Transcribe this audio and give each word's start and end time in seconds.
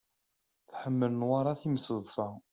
Tḥemmel 0.69 1.11
Newwara 1.13 1.53
timseḍṣa. 1.61 2.27